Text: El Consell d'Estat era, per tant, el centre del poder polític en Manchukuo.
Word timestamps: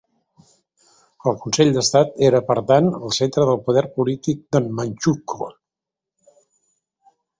El 1.31 1.35
Consell 1.43 1.69
d'Estat 1.75 2.17
era, 2.29 2.41
per 2.47 2.55
tant, 2.71 2.89
el 3.01 3.13
centre 3.17 3.45
del 3.51 3.61
poder 3.67 3.83
polític 3.99 4.59
en 4.61 4.73
Manchukuo. 4.81 5.51